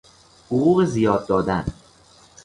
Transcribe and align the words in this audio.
حقوق 0.47 0.83
زیاد 0.85 1.25
دادن 1.27 1.65